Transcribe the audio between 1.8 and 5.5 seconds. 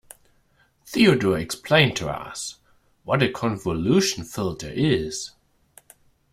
to us what a convolution filter is.